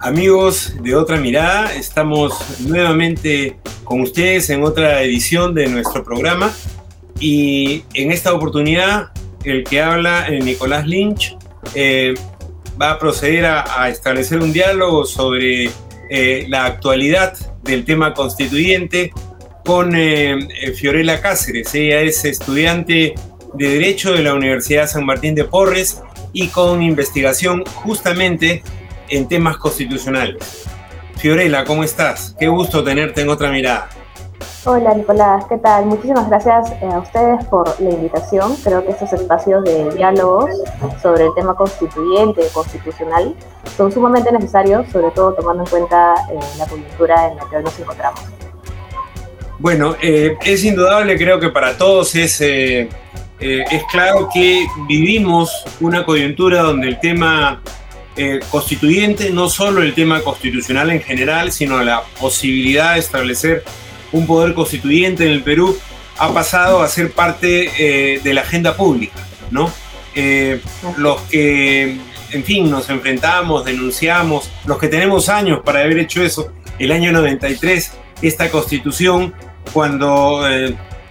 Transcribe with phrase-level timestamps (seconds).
[0.00, 6.52] Amigos de Otra Mirada, estamos nuevamente con ustedes en otra edición de nuestro programa
[7.18, 9.08] y en esta oportunidad
[9.42, 11.36] el que habla, eh, Nicolás Lynch,
[11.74, 12.14] eh,
[12.80, 15.70] va a proceder a, establecer un diálogo sobre
[16.10, 19.10] eh, la actualidad del tema constituyente
[19.64, 19.92] con
[20.76, 21.74] Fiorella Cáceres.
[21.74, 23.14] Ella es estudiante
[23.54, 26.00] de Derecho de la Universidad San Martín de Porres
[26.32, 28.62] y con investigación justamente
[29.08, 30.68] en temas constitucionales.
[31.16, 32.36] Fiorella, ¿cómo estás?
[32.38, 33.88] Qué gusto tenerte en otra mirada.
[34.64, 35.86] Hola Nicolás, ¿qué tal?
[35.86, 38.54] Muchísimas gracias eh, a ustedes por la invitación.
[38.62, 40.50] Creo que estos espacios de diálogos
[41.00, 43.34] sobre el tema constituyente, constitucional,
[43.76, 47.64] son sumamente necesarios, sobre todo tomando en cuenta eh, la coyuntura en la que hoy
[47.64, 48.20] nos encontramos.
[49.58, 56.62] Bueno, eh, es indudable, creo que para todos es, es claro que vivimos una coyuntura
[56.62, 57.62] donde el tema
[58.18, 63.62] eh, constituyente, no solo el tema constitucional en general, sino la posibilidad de establecer
[64.10, 65.78] un poder constituyente en el Perú,
[66.18, 69.72] ha pasado a ser parte eh, de la agenda pública, ¿no?
[70.16, 70.60] Eh,
[70.96, 71.96] los que,
[72.32, 77.12] en fin, nos enfrentamos, denunciamos, los que tenemos años para haber hecho eso, el año
[77.12, 79.32] 93, esta constitución,
[79.72, 80.42] cuando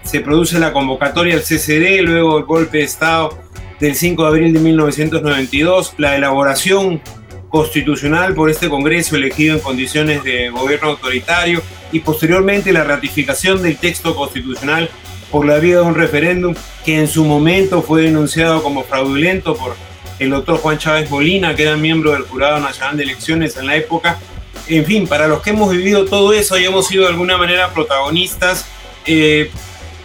[0.03, 3.46] se produce la convocatoria al CCD, luego el golpe de Estado
[3.79, 7.01] del 5 de abril de 1992, la elaboración
[7.49, 11.61] constitucional por este Congreso elegido en condiciones de gobierno autoritario
[11.91, 14.89] y posteriormente la ratificación del texto constitucional
[15.31, 16.55] por la vía de un referéndum
[16.85, 19.75] que en su momento fue denunciado como fraudulento por
[20.19, 23.75] el doctor Juan Chávez Molina, que era miembro del Jurado Nacional de Elecciones en la
[23.75, 24.19] época.
[24.67, 27.71] En fin, para los que hemos vivido todo eso y hemos sido de alguna manera
[27.73, 28.65] protagonistas,
[29.05, 29.51] eh,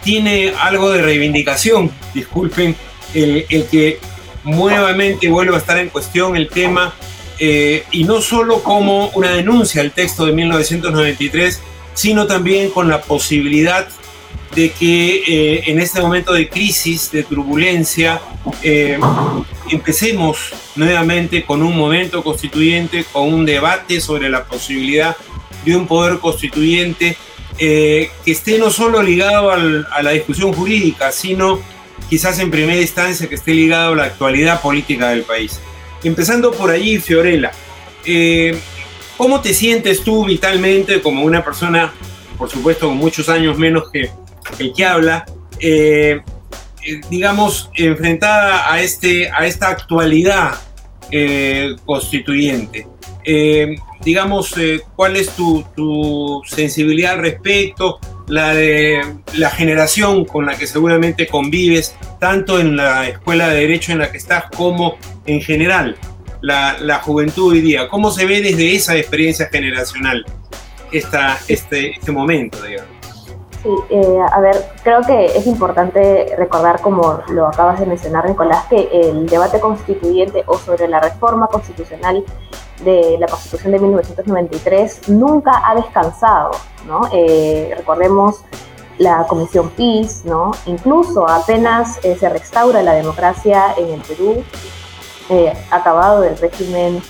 [0.03, 2.75] tiene algo de reivindicación, disculpen,
[3.13, 3.99] el, que
[4.43, 6.93] nuevamente vuelva a estar en cuestión el tema,
[7.39, 11.61] eh, y no solo como una denuncia al texto de 1993,
[11.93, 13.87] sino también con la posibilidad
[14.55, 18.21] de que eh, en este momento de crisis, de turbulencia,
[18.61, 18.99] eh,
[19.69, 25.15] empecemos nuevamente con un momento constituyente, con un debate sobre la posibilidad
[25.65, 27.17] de un poder constituyente
[27.57, 31.61] que esté no solo ligado a la discusión jurídica, sino
[32.13, 35.59] quizás en primera instancia que esté ligado a la actualidad política del país.
[36.03, 37.51] Empezando por allí, Fiorella,
[38.05, 38.55] eh,
[39.17, 41.91] ¿cómo te sientes tú vitalmente como una persona,
[42.37, 44.11] por supuesto, con muchos años menos que
[44.59, 45.25] el que habla,
[45.59, 46.21] eh,
[46.85, 50.51] eh, digamos, enfrentada a, este, a esta actualidad
[51.85, 52.85] constituyente?
[54.05, 54.53] digamos,
[54.95, 57.99] ¿cuál es tu, tu sensibilidad al respecto?
[58.27, 59.01] La de
[59.35, 64.11] la generación con la que seguramente convives, tanto en la escuela de derecho en la
[64.11, 64.95] que estás como
[65.25, 65.97] en general,
[66.41, 67.87] la, juventud hoy día.
[67.89, 70.25] ¿Cómo se ve desde esa experiencia generacional
[70.91, 72.89] esta, este, este momento, digamos?
[73.63, 78.65] Sí, eh, a ver, creo que es importante recordar, como lo acabas de mencionar, Nicolás,
[78.69, 82.25] que el debate constituyente o sobre la reforma constitucional
[82.83, 86.51] de la Constitución de 1993 nunca ha descansado,
[86.87, 87.09] ¿no?
[87.11, 88.41] Eh, recordemos
[88.97, 90.51] la Comisión PIS, ¿no?
[90.65, 94.43] Incluso apenas eh, se restaura la democracia en el Perú,
[95.71, 97.01] acabado del régimen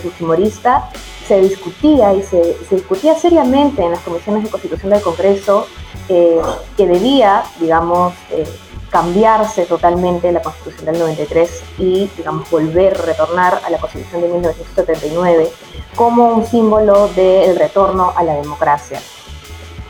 [0.00, 0.90] fujimorista,
[1.26, 5.66] se discutía y se, discutía seriamente en las comisiones de constitución del Congreso
[6.08, 6.40] eh,
[6.76, 8.46] que debía, digamos, eh,
[8.94, 15.50] cambiarse totalmente la constitución del 93 y, digamos, volver, retornar a la constitución de 1979
[15.96, 19.00] como un símbolo del retorno a la democracia.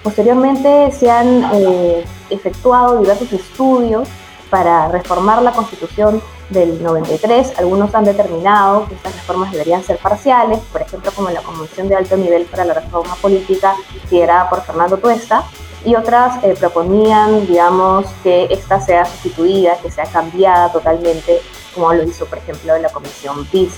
[0.03, 4.09] Posteriormente se han eh, efectuado diversos estudios
[4.49, 7.59] para reformar la constitución del 93.
[7.59, 11.97] Algunos han determinado que estas reformas deberían ser parciales, por ejemplo, como la Convención de
[11.97, 13.77] Alto Nivel para la Reforma Política
[14.11, 15.45] liderada por Fernando Tuesta,
[15.85, 21.41] y otras eh, proponían, digamos, que esta sea sustituida, que sea cambiada totalmente,
[21.75, 23.73] como lo hizo, por ejemplo, la Comisión PIS.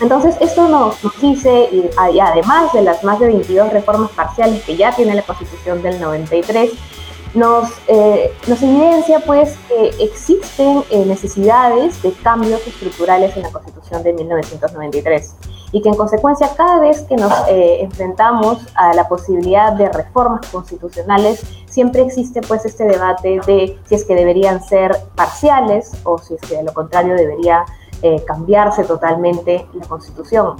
[0.00, 1.88] Entonces, esto nos, dice, y,
[2.18, 6.72] además de las más de 22 reformas parciales que ya tiene la Constitución del 93,
[7.34, 14.02] nos, eh, nos evidencia pues que existen eh, necesidades de cambios estructurales en la Constitución
[14.02, 15.34] de 1993
[15.72, 20.46] y que en consecuencia cada vez que nos eh, enfrentamos a la posibilidad de reformas
[20.50, 26.34] constitucionales siempre existe pues este debate de si es que deberían ser parciales o si
[26.34, 27.64] es que de lo contrario debería
[28.26, 30.56] cambiarse totalmente la Constitución.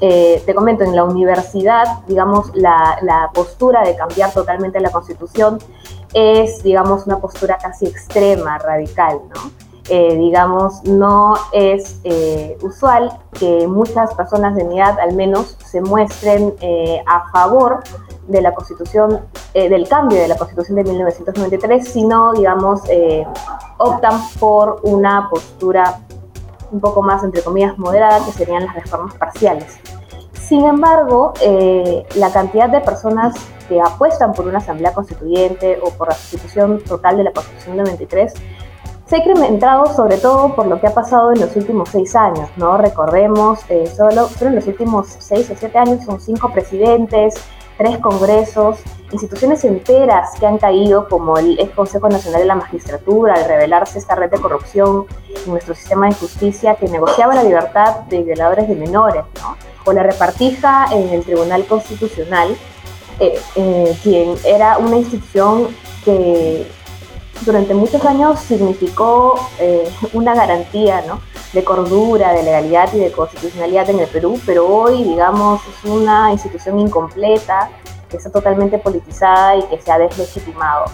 [0.00, 5.58] Eh, te comento, en la universidad, digamos, la, postura de cambiar totalmente la constitución
[6.12, 9.63] es, digamos, una postura casi extrema, radical, ¿no?
[9.90, 15.82] Eh, digamos, no es eh, usual que muchas personas de mi edad al menos se
[15.82, 17.82] muestren eh, a favor
[18.26, 19.20] de la constitución,
[19.52, 22.80] del cambio de la constitución de 1993, sino, digamos,
[23.76, 26.00] optan por una postura
[26.72, 29.78] un poco más, entre comillas, moderada, que serían las reformas parciales.
[30.32, 31.34] Sin embargo,
[32.16, 33.34] la cantidad de personas
[33.68, 37.82] que apuestan por una asamblea constituyente o por la sustitución total de la constitución de
[37.82, 38.34] 93
[39.06, 42.48] se ha incrementado sobre todo por lo que ha pasado en los últimos seis años,
[42.56, 42.78] ¿no?
[42.78, 47.34] Recordemos, eh, solo, solo en los últimos seis o siete años son cinco presidentes,
[47.76, 48.78] tres congresos,
[49.12, 54.14] instituciones enteras que han caído, como el Consejo Nacional de la Magistratura, al revelarse esta
[54.14, 58.74] red de corrupción en nuestro sistema de justicia que negociaba la libertad de violadores de
[58.74, 59.56] menores, ¿no?
[59.84, 62.56] o la repartija en el Tribunal Constitucional,
[63.20, 65.68] eh, eh, quien era una institución
[66.04, 66.66] que
[67.42, 71.20] durante muchos años significó eh, una garantía ¿no?
[71.52, 76.32] de cordura, de legalidad y de constitucionalidad en el Perú, pero hoy, digamos, es una
[76.32, 77.70] institución incompleta,
[78.08, 80.86] que está totalmente politizada y que se ha deslegitimado.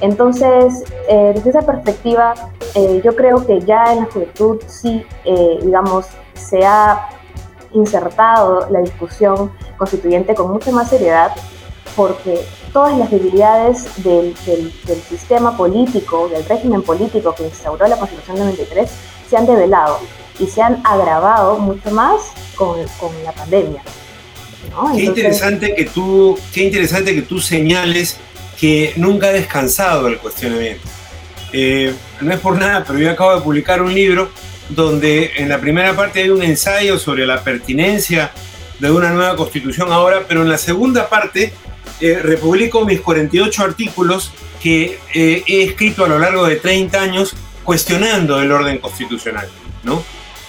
[0.00, 2.34] Entonces, eh, desde esa perspectiva,
[2.74, 5.04] eh, yo creo que ya en la juventud sí,
[5.62, 7.08] digamos, se ha
[7.72, 11.32] insertado la discusión constituyente con mucha más seriedad,
[11.96, 14.34] porque todas las debilidades del,
[15.08, 18.90] sistema político, del régimen político que instauró la Constitución 93,
[19.30, 20.00] se han develado
[20.40, 22.76] y se han agravado mucho más con,
[23.24, 23.80] la pandemia.
[24.92, 28.16] qué, interesante que tú, qué interesante que tú señales
[28.58, 30.82] que nunca ha descansado el cuestionamiento.
[31.52, 34.30] Eh, no es por nada, pero yo acabo de publicar un libro
[34.68, 38.32] donde en la primera parte hay un ensayo sobre la pertinencia
[38.80, 41.52] de una nueva constitución ahora, pero en la segunda parte
[42.00, 47.34] eh, republico mis 48 artículos que eh, he escrito a lo largo de 30 años
[47.62, 49.48] cuestionando el orden constitucional,
[49.84, 50.02] ¿no?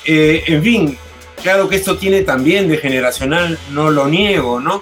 [0.05, 0.97] Eh, en fin,
[1.41, 4.81] claro que esto tiene también de generacional, no lo niego, ¿no?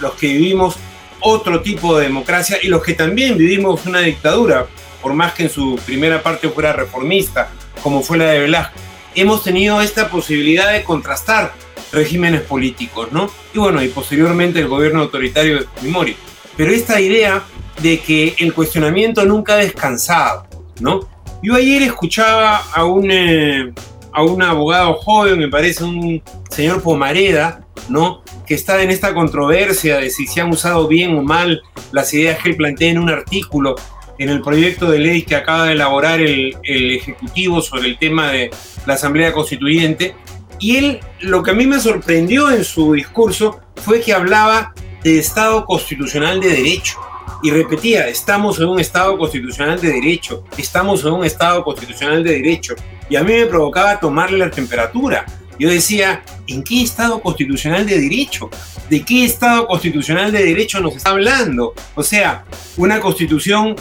[0.00, 0.74] los que vivimos
[1.20, 4.66] otro tipo de democracia y los que también vivimos una dictadura,
[5.00, 8.74] por más que en su primera parte fuera reformista, como fue la de Velasco,
[9.14, 11.52] hemos tenido esta posibilidad de contrastar
[11.94, 13.30] regímenes políticos, ¿no?
[13.54, 16.16] Y bueno, y posteriormente el gobierno autoritario de Fujimori.
[16.56, 17.42] Pero esta idea
[17.82, 20.46] de que el cuestionamiento nunca ha descansado,
[20.80, 21.08] ¿no?
[21.42, 23.72] Yo ayer escuchaba a un, eh,
[24.12, 28.22] a un abogado joven, me parece un señor Pomareda, ¿no?
[28.46, 31.62] Que está en esta controversia de si se han usado bien o mal
[31.92, 33.74] las ideas que él plantea en un artículo
[34.18, 38.30] en el proyecto de ley que acaba de elaborar el, el Ejecutivo sobre el tema
[38.30, 38.50] de
[38.86, 40.14] la Asamblea Constituyente.
[40.58, 44.72] Y él, lo que a mí me sorprendió en su discurso fue que hablaba
[45.02, 46.98] de Estado constitucional de derecho.
[47.42, 52.32] Y repetía, estamos en un Estado constitucional de derecho, estamos en un Estado constitucional de
[52.32, 52.74] derecho.
[53.10, 55.26] Y a mí me provocaba tomarle la temperatura.
[55.58, 58.48] Yo decía, ¿en qué Estado constitucional de derecho?
[58.88, 61.74] ¿De qué Estado constitucional de derecho nos está hablando?
[61.94, 62.44] O sea,
[62.76, 63.76] una constitución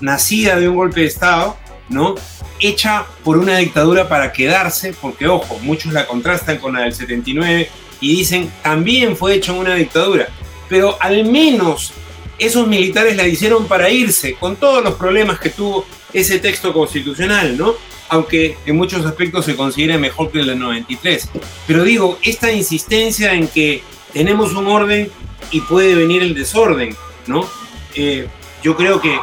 [0.00, 1.56] nacida de un golpe de Estado,
[1.88, 2.14] ¿no?
[2.60, 7.70] hecha por una dictadura para quedarse, porque ojo, muchos la contrastan con la del 79
[8.00, 10.28] y dicen también fue hecha en una dictadura,
[10.68, 11.92] pero al menos
[12.38, 17.56] esos militares la hicieron para irse, con todos los problemas que tuvo ese texto constitucional,
[17.56, 17.74] ¿no?
[18.10, 21.28] Aunque en muchos aspectos se considere mejor que el del 93.
[21.66, 25.10] Pero digo, esta insistencia en que tenemos un orden
[25.50, 27.46] y puede venir el desorden, ¿no?
[27.94, 28.28] Eh,
[28.62, 29.18] yo creo que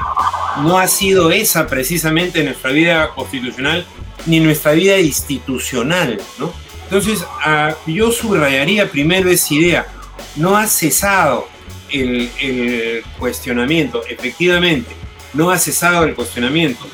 [0.61, 3.85] no ha sido esa precisamente nuestra vida constitucional
[4.25, 6.51] ni nuestra vida institucional, ¿no?
[6.83, 9.87] Entonces, ah, yo subrayaría primero esa idea.
[10.35, 11.47] No ha cesado
[11.91, 14.95] el, cuestionamiento, efectivamente,
[15.33, 16.85] no ha cesado el cuestionamiento.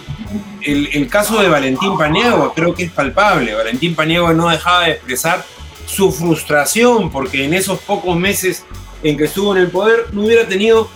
[0.61, 3.53] El, el, caso de Valentín Paniagua creo que es palpable.
[3.53, 5.45] Valentín Paniagua no dejaba de expresar
[5.85, 8.63] su frustración porque en esos pocos meses
[9.03, 10.89] en que estuvo en el poder no hubiera tenido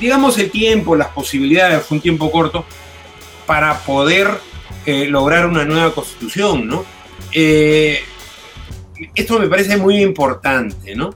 [0.00, 2.64] digamos, el tiempo, las posibilidades, fue un tiempo corto,
[3.46, 4.28] para poder
[4.84, 6.84] eh, lograr una nueva constitución, ¿no?
[7.32, 8.00] Eh,
[9.14, 11.14] esto me parece muy importante, ¿no?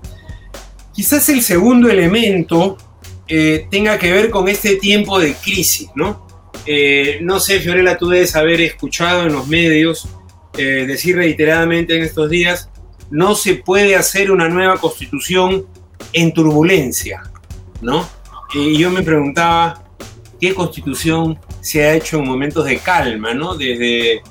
[0.94, 2.76] Quizás el segundo elemento
[3.26, 6.28] eh, tenga que ver con este tiempo de crisis, ¿no?
[7.22, 10.08] no sé, Fiorella, tú debes haber escuchado en los medios
[10.52, 12.70] decir reiteradamente en estos días,
[13.10, 15.66] no se puede hacer una nueva constitución
[16.12, 17.22] en turbulencia,
[17.80, 18.08] ¿no?
[18.52, 19.82] Y yo me preguntaba
[20.40, 23.54] qué constitución se ha hecho en momentos de calma, ¿no?
[23.54, 24.22] Desde,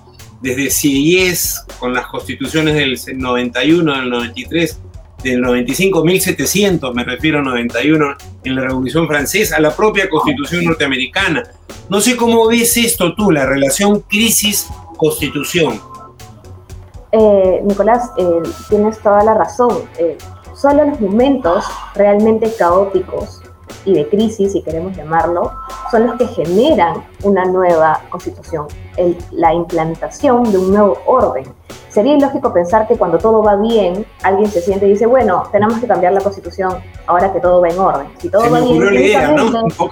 [0.42, 4.80] desde CIES, con las constituciones del 91, del 93,
[5.24, 11.44] del 95, 1700, me refiero a 91, en la Revolución Francesa, la propia Constitución norteamericana.
[11.90, 15.80] No sé cómo ves esto tú, la relación crisis-constitución.
[17.12, 18.24] Eh, Nicolás, eh,
[18.70, 19.84] tienes toda la razón.
[19.98, 20.18] Eh,
[20.56, 23.42] solo los momentos realmente caóticos
[23.86, 25.52] y de crisis, si queremos llamarlo,
[25.92, 28.68] son los que generan una nueva constitución,
[29.32, 31.46] la implantación de un nuevo orden.
[31.90, 35.80] Sería ilógico pensar que cuando todo va bien, alguien se siente y dice, bueno, tenemos
[35.80, 38.08] que cambiar la constitución ahora que todo va en orden.
[38.20, 38.80] Si todo va bien,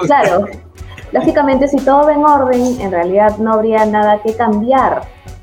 [0.06, 0.46] claro,
[1.12, 5.02] lógicamente si todo va en orden, en realidad no habría nada que cambiar.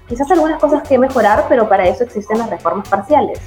[0.09, 3.41] Quizás algunas cosas que mejorar, pero para eso existen las reformas parciales.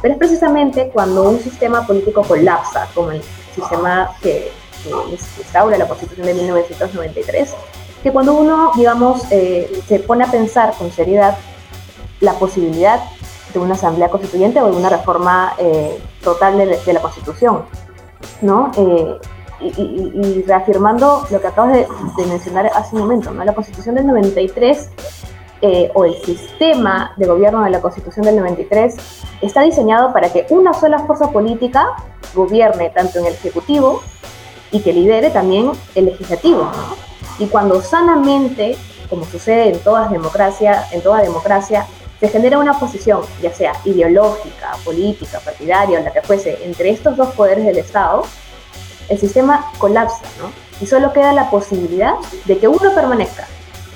[0.00, 3.22] Pero es precisamente cuando un sistema político colapsa, como el
[3.54, 4.50] sistema que,
[5.38, 7.54] instaura la Constitución de 1993,
[8.02, 11.38] que cuando uno, digamos, eh, se pone a pensar con seriedad
[12.20, 13.00] la posibilidad
[13.52, 17.64] de una asamblea constituyente o de una reforma eh, total de, la Constitución,
[18.40, 18.72] ¿no?
[18.76, 19.18] Eh,
[19.60, 23.44] y, reafirmando lo que acabas de, de, mencionar hace un momento, ¿no?
[23.44, 24.90] La Constitución del 93
[25.64, 28.96] eh, o el sistema de gobierno de la Constitución del 93
[29.42, 31.88] está diseñado para que una sola fuerza política
[32.34, 34.02] gobierne tanto en el Ejecutivo
[34.72, 36.68] y que lidere también el Legislativo.
[37.38, 38.76] Y cuando sanamente,
[39.08, 41.86] como sucede en toda democracia, en toda democracia,
[42.18, 47.16] se genera una oposición, ya sea ideológica, política, partidaria o la que fuese, entre estos
[47.16, 48.24] dos poderes del Estado,
[49.08, 50.50] el sistema colapsa, ¿no?
[50.80, 52.14] Y solo queda la posibilidad
[52.46, 53.46] de que uno permanezca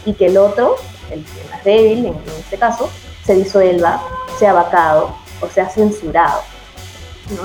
[0.04, 0.76] y que el otro
[1.10, 2.88] el más débil, en, este caso,
[3.24, 4.02] se disuelva,
[4.38, 6.40] sea vacado o sea censurado.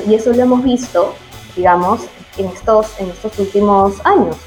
[0.08, 1.14] Y eso lo hemos visto,
[1.56, 2.02] digamos,
[2.38, 4.38] en estos, en estos últimos años.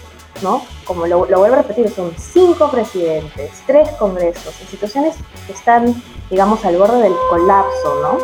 [0.42, 0.62] ¿no?
[0.85, 5.14] Como lo, lo, vuelvo a repetir, son cinco presidentes, tres congresos, instituciones
[5.47, 8.18] que están, digamos, al borde del colapso, ¿no?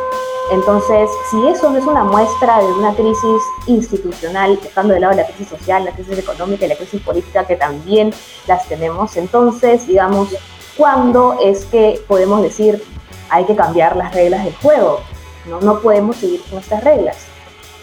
[0.50, 5.24] Entonces, si eso no es una muestra de una crisis institucional, dejando de lado la
[5.24, 8.12] crisis social, la crisis económica y la crisis política, que también
[8.48, 10.30] las tenemos, entonces, digamos,
[10.76, 12.82] ¿cuándo es que podemos decir
[13.28, 15.00] hay que cambiar las reglas del juego?
[15.48, 17.16] No, no podemos seguir con estas reglas.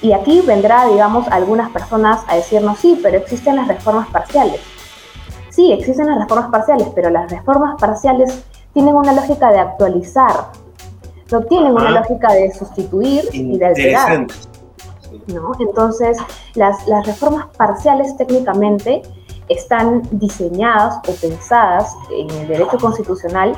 [0.01, 4.61] Y aquí vendrá, digamos, algunas personas a decirnos, sí, pero existen las reformas parciales.
[5.49, 10.51] Sí, existen las reformas parciales, pero las reformas parciales tienen una lógica de actualizar,
[11.31, 14.27] no tienen una lógica de sustituir y de alterar.
[15.27, 15.51] ¿no?
[15.59, 16.17] Entonces,
[16.53, 19.01] las, las reformas parciales técnicamente
[19.49, 23.55] están diseñadas o pensadas en el derecho constitucional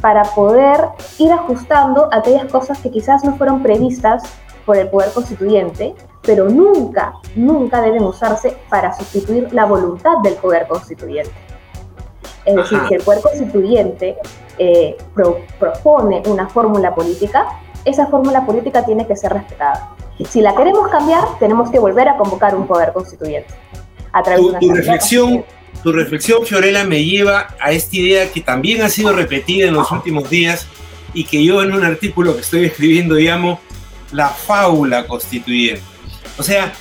[0.00, 4.24] para poder ir ajustando aquellas cosas que quizás no fueron previstas
[4.66, 10.66] por el poder constituyente, pero nunca, nunca deben usarse para sustituir la voluntad del poder
[10.68, 11.32] constituyente.
[12.44, 14.16] Es decir, si el poder constituyente
[14.58, 14.96] eh,
[15.58, 17.46] propone una fórmula política,
[17.84, 19.90] esa fórmula política tiene que ser respetada.
[20.28, 23.52] Si la queremos cambiar, tenemos que volver a convocar un poder constituyente
[24.60, 25.44] tu, reflexión,
[25.82, 29.90] tu reflexión, Fiorella, me lleva a esta idea que también ha sido repetida en los
[29.90, 30.66] últimos días
[31.14, 33.60] y que yo en un artículo que estoy escribiendo llamo
[34.12, 35.82] la fábula constituyente.
[36.38, 36.72] O sea,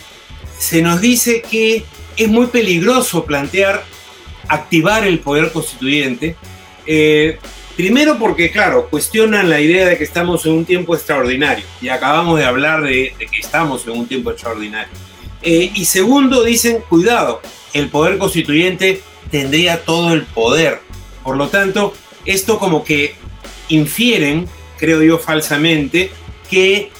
[0.58, 1.84] se nos dice que
[2.18, 3.84] es muy peligroso plantear
[4.48, 6.36] activar el poder constituyente.
[6.86, 7.40] Eh,
[7.78, 12.38] primero porque, claro, cuestionan la idea de que estamos en un tiempo extraordinario y acabamos
[12.38, 14.92] de hablar de que estamos en un tiempo extraordinario.
[15.42, 17.42] Eh, y segundo, dicen, cuidado,
[17.74, 20.82] el poder constituyente tendría todo el poder.
[21.24, 21.94] Por lo tanto,
[22.26, 23.16] esto como que
[23.70, 26.12] infieren, creo yo falsamente,
[26.50, 26.92] que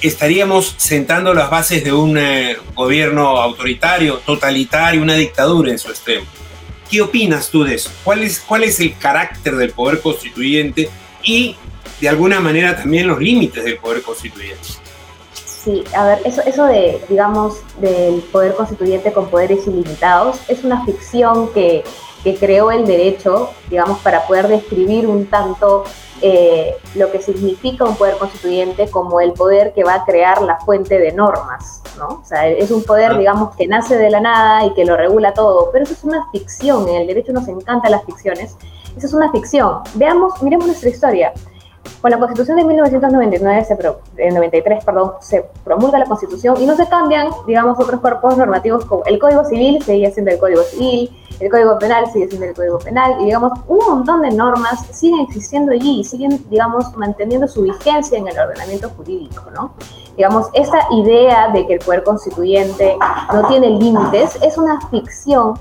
[0.00, 6.26] estaríamos sentando las bases de un eh, gobierno autoritario, totalitario, una dictadura en su extremo.
[6.90, 7.90] ¿Qué opinas tú de eso?
[8.04, 10.90] ¿Cuál es, cuál es el carácter del poder constituyente
[11.22, 11.56] y,
[12.00, 14.68] de alguna manera, también los límites del poder constituyente?
[15.62, 20.84] Sí, a ver, eso, eso de, digamos, del poder constituyente con poderes ilimitados es una
[20.84, 21.84] ficción que,
[22.24, 25.84] que creó el derecho, digamos, para poder describir un tanto
[26.20, 30.58] eh, lo que significa un poder constituyente como el poder que va a crear la
[30.58, 32.20] fuente de normas, ¿no?
[32.22, 35.32] O sea, es un poder, digamos, que nace de la nada y que lo regula
[35.32, 38.56] todo, pero eso es una ficción, en el derecho nos encantan las ficciones,
[38.96, 39.78] eso es una ficción.
[39.94, 41.32] Veamos, miremos nuestra historia.
[42.00, 46.76] Con la Constitución de 1999, se pro, 93, perdón, se promulga la Constitución y no
[46.76, 51.10] se cambian, digamos, otros cuerpos normativos como el Código Civil sigue siendo el Código Civil,
[51.38, 55.20] el Código Penal sigue siendo el Código Penal y, digamos, un montón de normas siguen
[55.20, 59.74] existiendo allí y siguen, digamos, manteniendo su vigencia en el ordenamiento jurídico, ¿no?
[60.16, 62.96] Digamos, esta idea de que el poder constituyente
[63.32, 65.54] no tiene límites es una ficción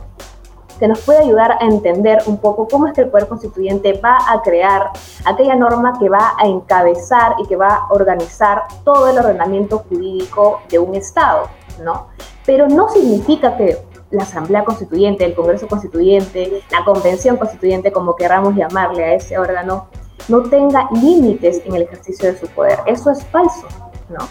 [0.82, 4.18] que nos puede ayudar a entender un poco cómo es que el Poder Constituyente va
[4.28, 4.90] a crear
[5.26, 10.60] aquella norma que va a encabezar y que va a organizar todo el ordenamiento jurídico
[10.72, 11.44] de un Estado,
[11.84, 12.08] ¿no?
[12.48, 13.78] Pero no significa que
[14.10, 19.86] la Asamblea Constituyente, el Congreso Constituyente, la Convención Constituyente, como queramos llamarle a ese órgano,
[20.30, 22.80] no tenga límites en el ejercicio de su poder.
[22.88, 23.68] Eso es falso,
[24.10, 24.28] ¿no?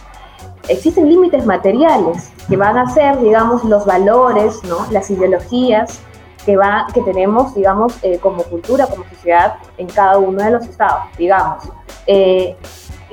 [0.67, 4.79] Existen límites materiales que van a ser, digamos, los valores, ¿no?
[4.91, 6.01] Las ideologías
[6.45, 10.67] que, va, que tenemos, digamos, eh, como cultura, como sociedad en cada uno de los
[10.67, 11.65] estados, digamos.
[12.07, 12.57] Eh,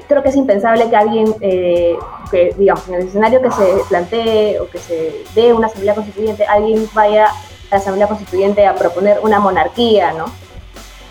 [0.07, 1.98] creo que es impensable que alguien, eh,
[2.31, 6.46] que digamos, en el escenario que se plantee o que se dé una asamblea constituyente,
[6.46, 7.34] alguien vaya a
[7.72, 10.25] la asamblea constituyente a proponer una monarquía, ¿no?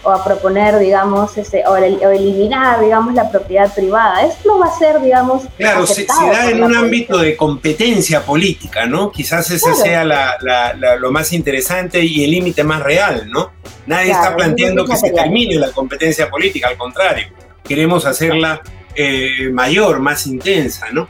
[0.06, 4.24] O a proponer, digamos, ese, o, eliminar, digamos, la propiedad privada.
[4.24, 5.42] Esto no va a ser, digamos...
[5.58, 9.10] Claro, se, da en un ámbito de competencia política, ¿no?
[9.10, 13.50] Quizás ese sea lo más interesante y el límite más real, ¿no?
[13.86, 17.26] Nadie está planteando que se termine la competencia política, al contrario,
[17.64, 18.62] queremos hacerla
[18.94, 21.08] eh, mayor, más intensa, ¿no?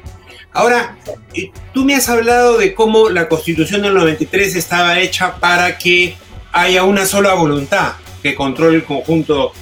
[0.55, 0.97] Ahora,
[1.35, 6.17] eh, tú me has hablado de cómo la constitución del 93 estaba hecha para que
[6.51, 7.93] haya una sola voluntad,
[8.27, 9.53] que controle el conjunto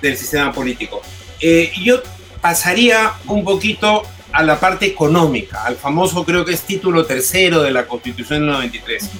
[0.00, 1.02] del sistema político.
[1.40, 2.02] Eh, yo
[2.40, 4.02] pasaría un poquito
[4.32, 8.50] a la parte económica, al famoso creo que es título tercero de la Constitución del
[8.50, 9.10] 93.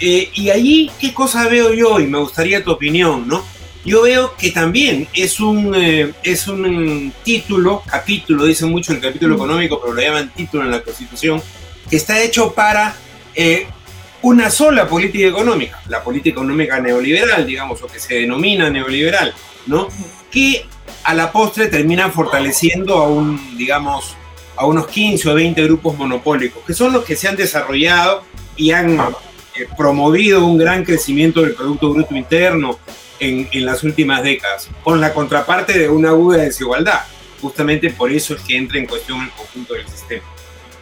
[0.00, 2.00] Eh, y allí, ¿qué cosa veo yo?
[2.00, 3.44] Y me gustaría tu opinión, ¿no?
[3.84, 9.36] Yo veo que también es un, eh, es un título, capítulo, dice mucho el capítulo
[9.36, 11.40] económico, pero lo llaman título en la Constitución,
[11.88, 12.96] que está hecho para
[14.22, 19.34] una sola política económica, la política económica neoliberal, digamos, o que se denomina neoliberal,
[19.66, 19.88] ¿no?
[20.30, 20.66] Que
[21.04, 24.16] a la postre termina fortaleciendo a un, digamos,
[24.56, 28.24] a unos 15 o 20 grupos monopólicos, que son los que se han desarrollado
[28.56, 32.78] y han eh, promovido un gran crecimiento del Producto Bruto Interno
[33.20, 37.02] en, en, las últimas décadas, con la contraparte de una aguda desigualdad.
[37.40, 40.24] Justamente por eso es que entra en cuestión el conjunto del sistema.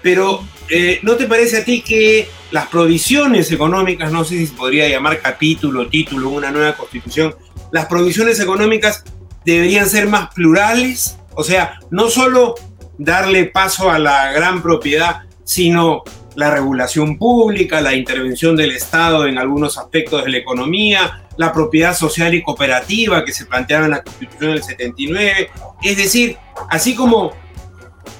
[0.00, 4.54] Pero, eh, ¿no te parece a ti que las provisiones económicas, no sé si se
[4.54, 7.34] podría llamar capítulo, título, una nueva constitución,
[7.72, 9.04] las provisiones económicas
[9.44, 11.18] deberían ser más plurales?
[11.34, 12.54] O sea, no solo
[12.98, 16.02] darle paso a la gran propiedad, sino
[16.34, 21.96] la regulación pública, la intervención del Estado en algunos aspectos de la economía, la propiedad
[21.96, 25.50] social y cooperativa que se planteaba en la Constitución del 79.
[25.82, 26.36] Es decir,
[26.70, 27.32] así como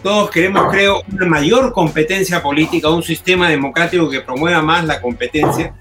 [0.06, 5.74] todos queremos, creo, una mayor competencia política, un sistema democrático que promueva más la competencia.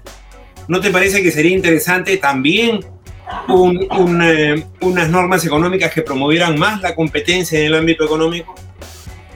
[0.66, 6.96] ¿No te parece que sería interesante también eh, unas normas económicas que promovieran más la
[6.96, 8.52] competencia en el ámbito económico?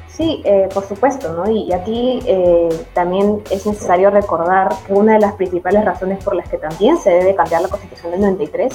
[0.08, 1.48] Sí, eh, por supuesto, ¿no?
[1.48, 6.48] Y aquí eh, también es necesario recordar que una de las principales razones por las
[6.48, 8.72] que también se debe cambiar la Constitución del 93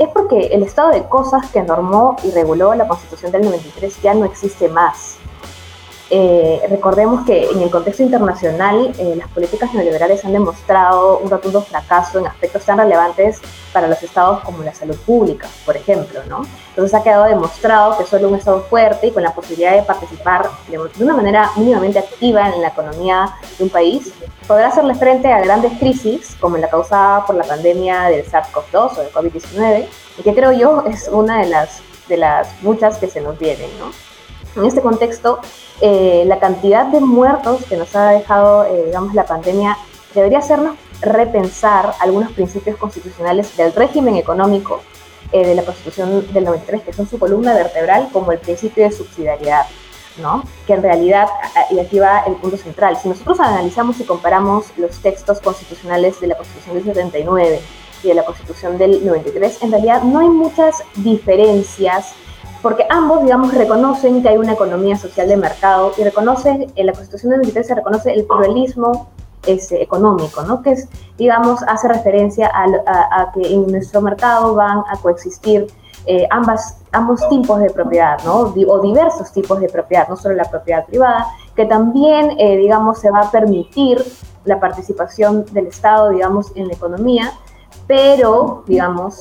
[0.00, 4.14] es porque el estado de cosas que normó y reguló la Constitución del 93 ya
[4.14, 5.18] no existe más.
[6.14, 11.62] Eh, recordemos que en el contexto internacional eh, las políticas neoliberales han demostrado un rotundo
[11.62, 13.40] fracaso en aspectos tan relevantes
[13.72, 16.42] para los estados como la salud pública, por ejemplo, ¿no?
[16.68, 20.50] Entonces ha quedado demostrado que solo un estado fuerte y con la posibilidad de participar
[20.68, 24.12] de una manera mínimamente activa en la economía de un país
[24.46, 29.00] podrá hacerle frente a grandes crisis como la causada por la pandemia del SARS-CoV-2 o
[29.00, 29.86] del COVID-19
[30.18, 33.70] y que creo yo es una de las, de las muchas que se nos vienen,
[33.78, 34.11] ¿no?
[34.54, 35.40] En este contexto,
[35.80, 39.78] eh, la cantidad de muertos que nos ha dejado, eh, digamos, la pandemia
[40.14, 44.82] debería hacernos repensar algunos principios constitucionales del régimen económico
[45.32, 48.92] eh, de la Constitución del 93, que son su columna vertebral, como el principio de
[48.92, 49.66] subsidiariedad,
[50.20, 50.44] ¿no?
[50.66, 51.28] Que en realidad,
[51.70, 56.26] y aquí va el punto central, si nosotros analizamos y comparamos los textos constitucionales de
[56.26, 57.60] la Constitución del 79
[58.04, 62.14] y de la Constitución del 93, en realidad no hay muchas diferencias
[62.62, 66.92] porque ambos, digamos, reconocen que hay una economía social de mercado y reconocen, en la
[66.92, 69.08] Constitución 93 se reconoce el pluralismo
[69.46, 70.62] ese, económico, ¿no?
[70.62, 75.66] Que es, digamos, hace referencia a, que en nuestro mercado van a coexistir
[76.06, 78.52] eh, ambos tipos de propiedad, ¿no?
[78.68, 83.10] O diversos tipos de propiedad, no solo la propiedad privada, que también, eh, digamos, se
[83.10, 84.02] va a permitir
[84.44, 87.32] la participación del Estado, digamos, en la economía,
[87.86, 89.20] pero, digamos,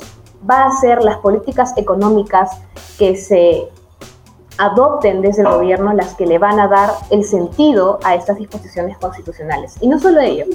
[0.49, 2.49] va a ser las políticas económicas
[2.97, 3.69] que se
[4.57, 8.97] adopten desde el gobierno las que le van a dar el sentido a estas disposiciones
[8.97, 9.75] constitucionales.
[9.81, 10.45] Y no solo ello,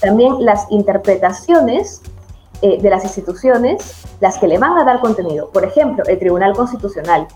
[0.00, 2.02] también las interpretaciones
[2.62, 5.50] eh, de las instituciones, las que le van a dar contenido.
[5.50, 7.26] Por ejemplo, el Tribunal Constitucional,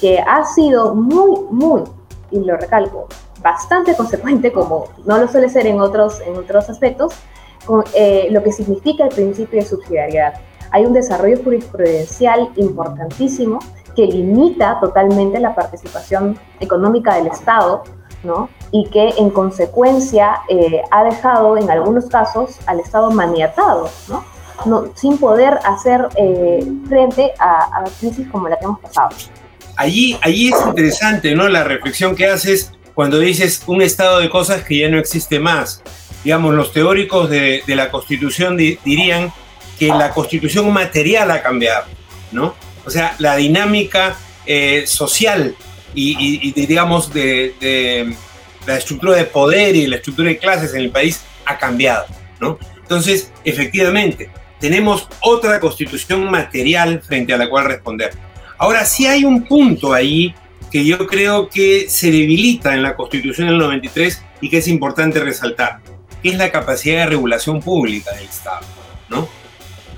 [0.00, 1.82] que ha sido muy, muy,
[2.30, 3.06] y lo recalco,
[3.42, 7.14] bastante consecuente, como no lo suele ser en otros, en otros aspectos,
[7.64, 10.34] con eh, lo que significa el principio de subsidiariedad.
[10.70, 13.58] Hay un desarrollo jurisprudencial importantísimo
[13.96, 17.82] que limita totalmente la participación económica del Estado,
[18.22, 18.48] ¿no?
[18.70, 24.24] Y que en consecuencia eh, ha dejado en algunos casos al Estado maniatado, ¿no?
[24.66, 29.08] no sin poder hacer eh, frente a, a crisis como la que hemos pasado.
[29.76, 31.48] Allí, allí es interesante, ¿no?
[31.48, 35.82] La reflexión que haces cuando dices un estado de cosas que ya no existe más.
[36.22, 39.32] Digamos, los teóricos de, de la Constitución dirían
[39.80, 41.86] que la Constitución material ha cambiado,
[42.32, 42.54] ¿no?
[42.84, 44.14] O sea, la dinámica
[44.44, 45.56] eh, social
[45.94, 48.14] y, digamos, de,
[48.66, 52.04] la estructura de poder y la estructura de clases en el país ha cambiado,
[52.40, 52.58] ¿no?
[52.76, 54.28] Entonces, efectivamente,
[54.60, 58.10] tenemos otra constitución material frente a la cual responder.
[58.58, 60.34] Ahora, sí hay un punto ahí
[60.70, 65.20] que yo creo que se debilita en la constitución del 93 y que es importante
[65.20, 65.80] resaltar,
[66.22, 68.66] que es la capacidad de regulación pública del Estado,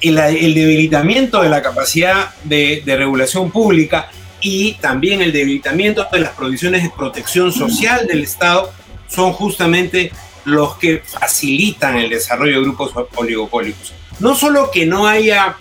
[0.03, 0.23] ¿no?
[0.23, 4.11] el, debilitamiento de la capacidad de, regulación pública
[4.41, 8.73] y también el debilitamiento de las provisiones de protección social del Estado
[9.09, 10.11] son justamente
[10.45, 13.93] los que facilitan el desarrollo de grupos oligopólicos.
[14.19, 15.57] No solo que no haya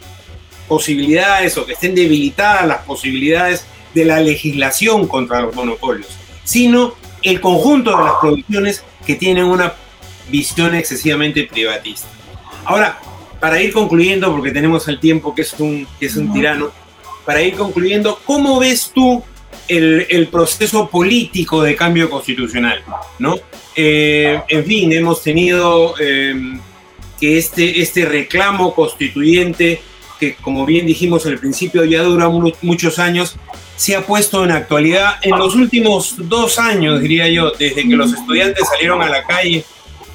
[0.68, 6.08] posibilidades o que estén debilitadas las posibilidades de la legislación contra los monopolios,
[6.44, 9.74] sino el conjunto de las provisiones que tienen una
[10.30, 12.08] visión excesivamente privatista.
[12.66, 13.00] Ahora,
[13.42, 16.72] para ir concluyendo, porque tenemos el tiempo que es un, que es un tirano,
[17.26, 19.24] para ir concluyendo, ¿cómo ves tú
[19.68, 22.84] el, el proceso político de cambio constitucional?
[23.18, 23.40] ¿no?
[23.76, 26.36] Eh, en fin, hemos tenido eh,
[27.20, 29.82] que este, este reclamo constituyente,
[30.20, 32.30] que como bien dijimos al principio ya dura
[32.62, 33.38] muchos años,
[33.76, 38.14] se ha puesto en actualidad en los últimos dos años, diría yo, desde que los
[38.14, 39.66] estudiantes salieron a la calle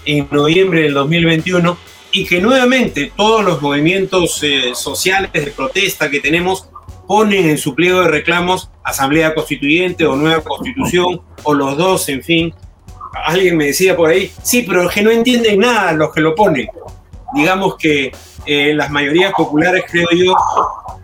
[0.05, 1.77] en noviembre del 2021
[2.17, 6.67] y que nuevamente todos los movimientos eh, sociales de protesta que tenemos
[7.07, 12.23] ponen en su pliego de reclamos Asamblea Constituyente o Nueva Constitución o los dos, en
[12.23, 12.55] fin.
[13.27, 16.35] Alguien me decía por ahí, sí, pero es que no entienden nada los que lo
[16.35, 16.69] ponen.
[17.35, 18.13] Digamos que
[18.47, 20.35] eh, las mayorías populares, creo yo,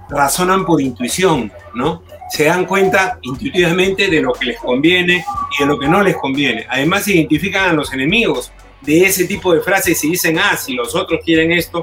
[0.08, 2.04] razonan por intuición, ¿no?
[2.30, 5.26] Se dan cuenta intuitivamente de lo que les conviene
[5.58, 6.66] y de lo que no les conviene.
[6.70, 8.50] Además, identifican a los enemigos
[8.84, 11.82] de ese tipo de frases y dicen, ah, si los otros quieren esto,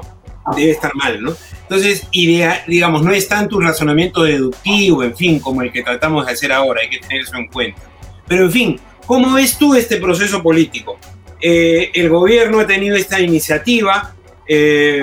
[0.56, 1.34] debe estar mal, ¿no?
[1.62, 6.26] Entonces, idea, digamos, no es tanto un razonamiento deductivo, en fin, como el que tratamos
[6.26, 7.80] de hacer ahora, hay que tener eso en cuenta.
[8.26, 10.98] Pero, en fin, ¿cómo ves tú este proceso político?
[11.40, 14.14] Eh, el gobierno ha tenido esta iniciativa,
[14.46, 15.00] eh,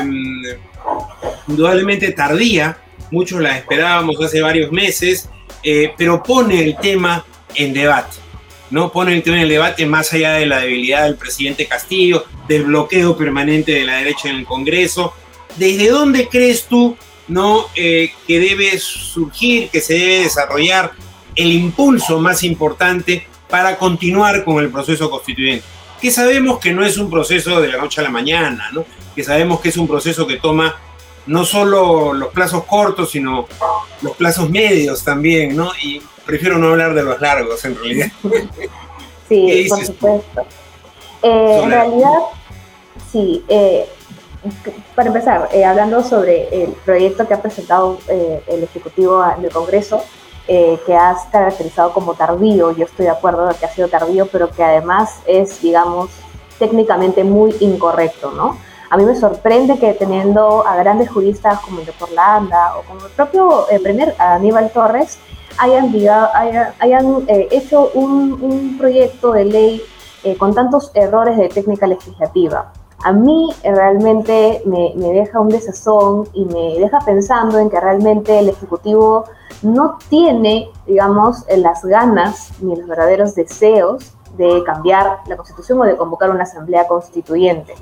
[1.47, 2.77] indudablemente tardía,
[3.11, 5.29] muchos la esperábamos hace varios meses,
[5.63, 8.26] eh, pero pone el tema en debate
[8.69, 13.15] no pone el el debate más allá de la debilidad del presidente Castillo, del bloqueo
[13.17, 15.13] permanente de la derecha en el Congreso.
[15.55, 20.91] ¿Desde dónde crees tú no, eh, que debe surgir, que se debe desarrollar
[21.35, 25.65] el impulso más importante para continuar con el proceso constituyente?
[26.01, 28.85] Que sabemos que no es un proceso de la noche a la mañana, ¿no?
[29.15, 30.75] que sabemos que es un proceso que toma
[31.27, 33.47] no solo los plazos cortos, sino
[34.01, 35.71] los plazos medios también, ¿no?
[35.81, 38.07] Y prefiero no hablar de los largos en realidad.
[39.27, 40.41] Sí, por supuesto.
[41.21, 42.19] Eh, en realidad,
[43.11, 43.43] sí.
[43.47, 43.85] Eh,
[44.95, 50.03] para empezar, eh, hablando sobre el proyecto que ha presentado el Ejecutivo del Congreso,
[50.47, 54.49] que has caracterizado como tardío, yo estoy de acuerdo de que ha sido tardío, pero
[54.49, 56.09] que además es, digamos,
[56.57, 58.57] técnicamente muy incorrecto, ¿no?
[58.89, 63.05] A mí me sorprende que teniendo a grandes juristas como el doctor Landa o como
[63.05, 65.19] el propio primer Aníbal Torres,
[65.57, 65.93] hayan,
[66.79, 69.81] hayan, eh, hecho un, proyecto de ley
[70.23, 72.71] eh, con tantos errores de técnica legislativa.
[73.03, 77.79] A mí eh, realmente me, me, deja un desazón y me deja pensando en que
[77.79, 79.25] realmente el Ejecutivo
[79.61, 85.97] no tiene, digamos, las ganas ni los verdaderos deseos de cambiar la Constitución o de
[85.97, 87.73] convocar una asamblea constituyente.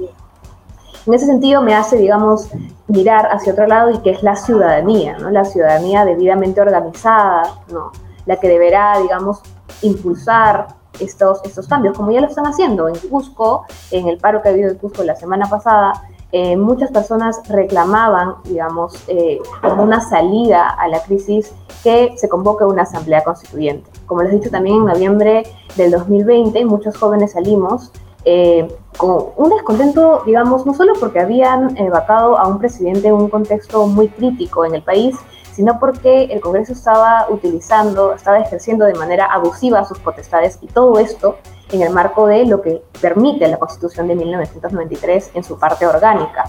[1.05, 2.49] En ese sentido me hace, digamos,
[2.87, 5.29] mirar hacia otro lado y que es la ciudadanía, ¿no?
[5.29, 7.91] La ciudadanía debidamente organizada, ¿no?
[8.25, 9.41] La que deberá, digamos,
[9.83, 10.67] impulsar
[10.99, 14.51] estos, estos cambios, como ya lo están haciendo en Cusco, en el paro que ha
[14.51, 15.93] habido en Cusco la semana pasada,
[16.31, 22.65] eh, muchas personas reclamaban, digamos, eh, como una salida a la crisis que se convoque
[22.65, 23.89] una asamblea constituyente.
[24.07, 25.43] Como les he dicho también en noviembre
[25.75, 27.91] del 2020, muchos jóvenes salimos
[28.25, 33.13] eh, con un descontento, digamos, no solo porque habían eh, vacado a un presidente en
[33.13, 35.15] un contexto muy crítico en el país,
[35.51, 40.99] sino porque el Congreso estaba utilizando, estaba ejerciendo de manera abusiva sus potestades y todo
[40.99, 41.37] esto
[41.71, 46.45] en el marco de lo que permite la Constitución de 1993 en su parte orgánica.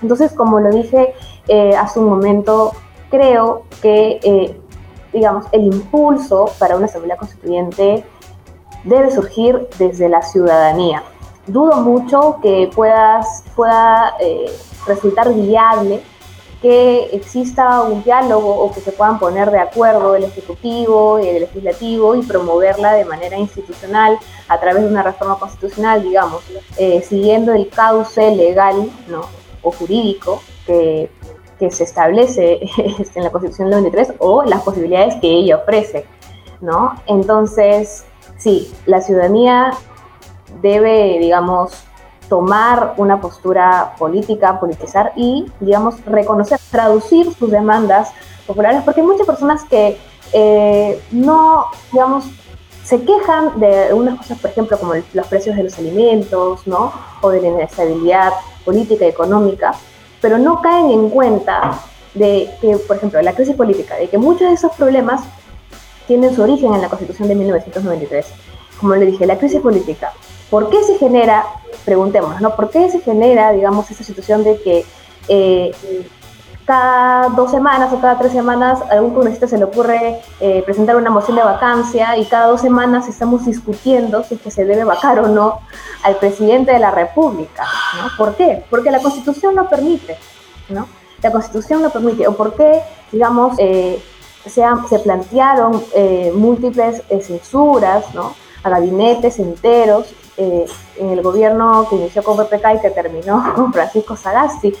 [0.00, 1.14] Entonces, como lo dije
[1.48, 2.72] eh, hace un momento,
[3.10, 4.60] creo que, eh,
[5.12, 8.04] digamos, el impulso para una asamblea constituyente
[8.84, 11.02] debe surgir desde la ciudadanía.
[11.46, 14.50] Dudo mucho que puedas, pueda eh,
[14.86, 16.02] resultar viable
[16.62, 21.40] que exista un diálogo o que se puedan poner de acuerdo el Ejecutivo y el
[21.40, 24.16] Legislativo y promoverla de manera institucional
[24.46, 26.44] a través de una reforma constitucional, digamos,
[26.76, 29.22] eh, siguiendo el cauce legal ¿no?
[29.62, 31.10] o jurídico que,
[31.58, 32.60] que se establece
[33.14, 36.06] en la Constitución del 93 o las posibilidades que ella ofrece.
[36.60, 36.94] ¿no?
[37.06, 38.04] Entonces,
[38.36, 39.72] sí, la ciudadanía
[40.60, 41.72] debe, digamos,
[42.28, 48.12] tomar una postura política, politizar y, digamos, reconocer, traducir sus demandas
[48.46, 49.98] populares, porque hay muchas personas que
[50.32, 52.24] eh, no, digamos,
[52.84, 56.92] se quejan de unas cosas, por ejemplo, como los precios de los alimentos, ¿no?
[57.20, 58.32] O de la inestabilidad
[58.64, 59.74] política y económica,
[60.20, 61.80] pero no caen en cuenta
[62.14, 65.22] de que, por ejemplo, la crisis política, de que muchos de esos problemas
[66.12, 68.26] tienen su origen en la Constitución de 1993.
[68.78, 70.12] Como le dije, la crisis política
[70.50, 71.46] ¿Por qué se genera,
[71.86, 72.54] preguntémonos, ¿no?
[72.54, 74.84] ¿Por qué se genera, digamos, esa situación de que
[75.28, 75.72] eh,
[76.66, 80.96] cada dos semanas o cada tres semanas a algún congresista se le ocurre eh, presentar
[80.96, 84.84] una moción de vacancia y cada dos semanas estamos discutiendo si es que se debe
[84.84, 85.60] vacar o no
[86.02, 87.64] al presidente de la República,
[87.96, 88.10] ¿no?
[88.18, 88.62] ¿Por qué?
[88.68, 90.18] Porque la Constitución lo permite,
[90.68, 90.86] ¿no?
[91.22, 92.28] La Constitución lo permite.
[92.28, 94.02] ¿O por qué, digamos, eh,
[94.46, 95.82] se, se, plantearon
[96.34, 98.34] múltiples censuras, ¿no?
[98.62, 100.64] A gabinetes enteros eh,
[100.96, 104.74] en el gobierno que inició con PPK y que terminó con Francisco Sagasti.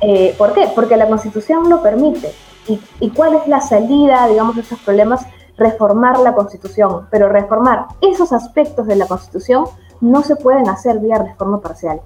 [0.00, 0.68] Eh, ¿Por qué?
[0.74, 2.32] Porque la Constitución lo permite.
[2.66, 5.26] ¿Y, ¿Y, cuál es la salida, digamos, de esos problemas?
[5.56, 7.06] Reformar la Constitución.
[7.10, 9.66] Pero reformar esos aspectos de la Constitución
[10.00, 12.00] no se pueden hacer vía reforma parcial.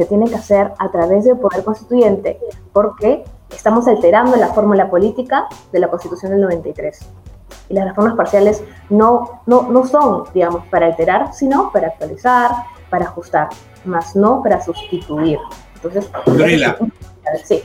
[0.00, 2.38] Se tiene que hacer a través del poder constituyente,
[2.72, 3.22] porque
[3.54, 7.00] estamos alterando la fórmula política de la Constitución del 93
[7.68, 12.50] y las reformas parciales no, no, no son, digamos, para alterar, sino para actualizar,
[12.88, 13.50] para ajustar,
[13.84, 15.38] más no para sustituir.
[15.74, 16.10] Entonces,
[17.44, 17.62] sí.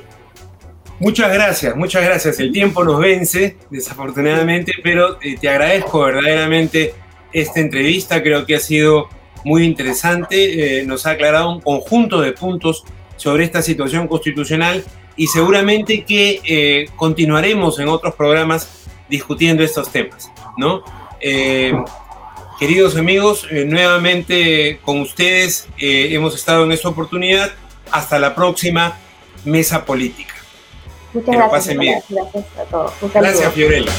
[1.00, 2.38] Muchas gracias, muchas gracias.
[2.41, 6.95] El tiempo nos vence, desafortunadamente, pero eh, te agradezco verdaderamente
[7.32, 8.21] esta entrevista.
[8.21, 9.08] Creo que ha sido
[9.45, 10.79] muy interesante.
[10.79, 12.84] Eh, nos ha aclarado un conjunto de puntos
[13.15, 14.84] sobre esta situación constitucional
[15.15, 20.84] y seguramente que eh, continuaremos en otros programas discutiendo estos temas, ¿no?
[21.21, 21.73] Eh,
[22.60, 27.51] queridos amigos, eh, nuevamente con ustedes hemos estado en esta oportunidad.
[27.91, 28.97] Hasta la próxima
[29.45, 30.34] mesa política.
[31.13, 31.51] Muchas gracias.
[31.51, 31.99] Pasen bien.
[32.10, 32.93] Gracias a todos.
[33.13, 33.91] Gracias, Fiorella.